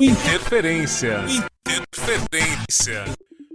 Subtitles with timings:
[0.00, 1.24] Interferência.
[1.66, 3.04] Interferência.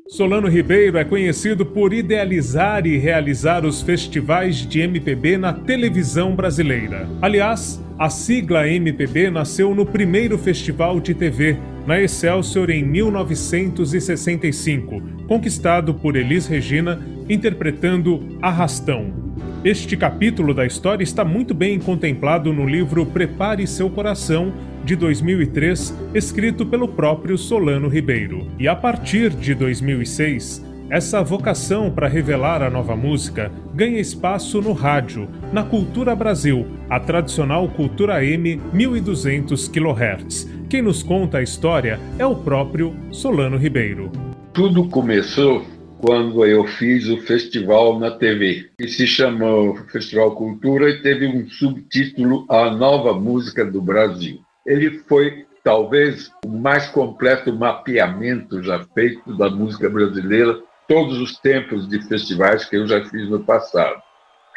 [0.09, 7.07] Solano Ribeiro é conhecido por idealizar e realizar os festivais de MPB na televisão brasileira.
[7.21, 15.93] Aliás, a sigla MPB nasceu no primeiro festival de TV, na Excelsior em 1965, conquistado
[15.93, 19.22] por Elis Regina, interpretando Arrastão.
[19.63, 24.51] Este capítulo da história está muito bem contemplado no livro Prepare Seu Coração,
[24.83, 28.45] de 2003, escrito pelo próprio Solano Ribeiro.
[28.59, 34.73] E a partir de 2006, essa vocação para revelar a nova música ganha espaço no
[34.73, 40.49] rádio, na Cultura Brasil, a tradicional Cultura M 1200 kHz.
[40.69, 44.11] Quem nos conta a história é o próprio Solano Ribeiro.
[44.51, 45.65] Tudo começou
[46.03, 51.47] quando eu fiz o festival na TV, que se chamou Festival Cultura e teve um
[51.47, 54.41] subtítulo A Nova Música do Brasil.
[54.67, 61.87] Ele foi talvez o mais completo mapeamento já feito da música brasileira, todos os tempos
[61.87, 64.01] de festivais que eu já fiz no passado.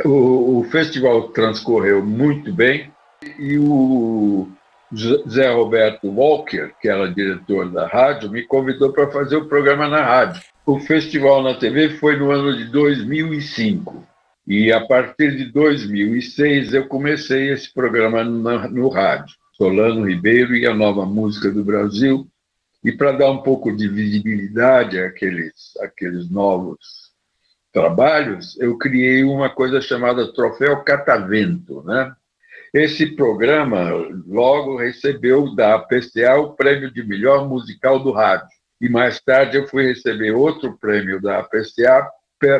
[0.05, 2.91] O, o festival transcorreu muito bem
[3.39, 4.49] e o
[5.29, 10.03] Zé Roberto Walker, que era diretor da rádio, me convidou para fazer o programa na
[10.03, 10.43] rádio.
[10.67, 14.05] O festival na TV foi no ano de 2005.
[14.45, 19.37] E a partir de 2006 eu comecei esse programa no, no rádio.
[19.53, 22.27] Solano Ribeiro e a Nova Música do Brasil.
[22.83, 27.13] E para dar um pouco de visibilidade àqueles, àqueles novos
[27.73, 31.85] trabalhos, eu criei uma coisa chamada Troféu Catavento.
[31.85, 32.13] Né?
[32.75, 33.93] Esse programa
[34.27, 39.67] logo recebeu da PCA o prêmio de melhor musical do rádio e mais tarde eu
[39.67, 42.09] fui receber outro prêmio da APCA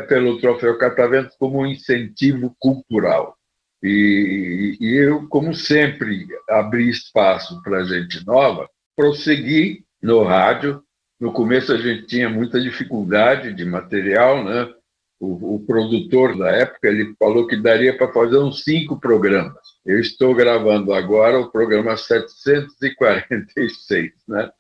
[0.09, 3.37] pelo Troféu Catavento como incentivo cultural.
[3.83, 10.83] E, e eu, como sempre, abri espaço para gente nova, prossegui no rádio.
[11.21, 14.73] No começo a gente tinha muita dificuldade de material, né?
[15.19, 19.57] O, o produtor da época ele falou que daria para fazer uns cinco programas.
[19.85, 24.51] Eu estou gravando agora o programa 746, né?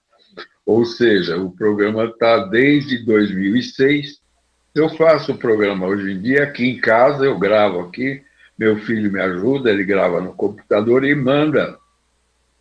[0.67, 4.21] Ou seja, o programa está desde 2006.
[4.75, 8.21] Eu faço o programa hoje em dia aqui em casa, eu gravo aqui,
[8.59, 11.79] meu filho me ajuda, ele grava no computador e manda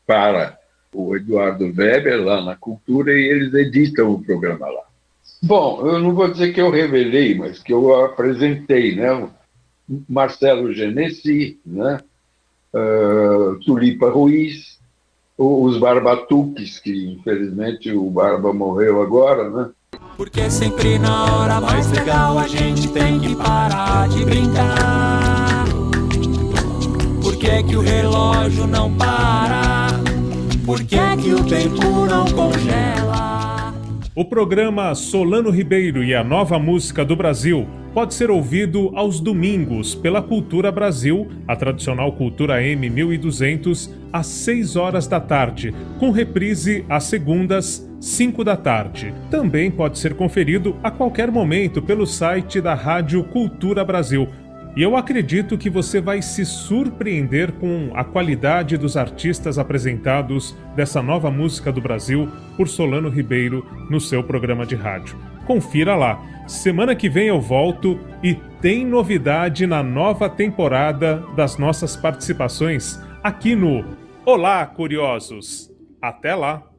[0.06, 0.58] para
[0.94, 4.84] o Eduardo Weber lá na Cultura e eles editam o programa lá.
[5.42, 9.30] Bom, eu não vou dizer que eu revelei, mas que eu apresentei, né?
[10.08, 12.00] Marcelo Genesi, né?
[12.74, 14.80] Uh, Tulipa Ruiz,
[15.38, 19.70] os barbatuques, que infelizmente o Barba morreu agora, né?
[20.18, 25.66] Porque sempre na hora mais legal a gente tem que parar de brincar.
[27.22, 29.88] Por que, que o relógio não para?
[30.66, 33.35] Por que, que o tempo não congela?
[34.18, 39.94] O programa Solano Ribeiro e a Nova Música do Brasil pode ser ouvido aos domingos
[39.94, 46.86] pela Cultura Brasil, a tradicional Cultura M 1200, às 6 horas da tarde, com reprise
[46.88, 49.14] às segundas, 5 da tarde.
[49.30, 54.30] Também pode ser conferido a qualquer momento pelo site da Rádio Cultura Brasil.
[54.76, 61.02] E eu acredito que você vai se surpreender com a qualidade dos artistas apresentados dessa
[61.02, 65.18] nova música do Brasil por Solano Ribeiro no seu programa de rádio.
[65.48, 66.22] Confira lá.
[66.46, 73.56] Semana que vem eu volto e tem novidade na nova temporada das nossas participações aqui
[73.56, 73.86] no
[74.26, 75.72] Olá, Curiosos!
[76.02, 76.75] Até lá!